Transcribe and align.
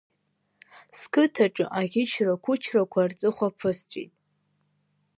Сқыҭаҿы 0.97 1.65
аӷьычра-қәычрақәа 1.79 3.01
рҵыхәа 3.09 3.47
ԥысҵәеит… 3.57 4.13